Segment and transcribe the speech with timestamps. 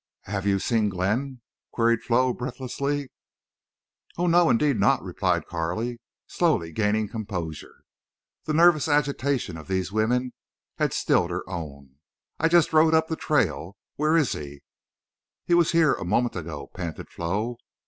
[0.21, 1.41] "Have you—seen Glenn?"
[1.71, 3.11] queried Flo, breathlessly.
[4.17, 7.83] "Oh no, indeed not," replied Carley, slowly gaining composure.
[8.45, 10.33] The nervous agitation of these women
[10.79, 11.99] had stilled her own.
[12.39, 13.77] "I just rode up the trail.
[13.95, 14.63] Where is he?"
[15.45, 17.57] "He was here—a moment ago," panted Flo.